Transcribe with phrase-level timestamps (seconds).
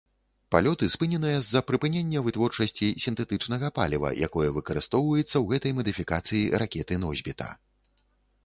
[0.53, 7.47] Палёты спыненыя з-за прыпынення вытворчасці сінтэтычнага паліва, якое выкарыстоўваецца ў гэтай мадыфікацыі ракеты-носьбіта.